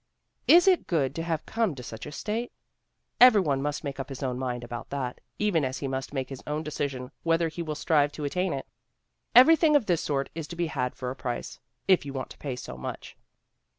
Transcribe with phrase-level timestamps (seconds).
[0.47, 2.51] Is it good to have come to such a state?
[3.19, 6.29] Every one must make up his own mind about that, even as he must make
[6.29, 8.65] his own decision whether he will strive to attain it.
[9.35, 12.39] Everything of this sort is to be had for a price, if you want to
[12.39, 13.15] pay so much.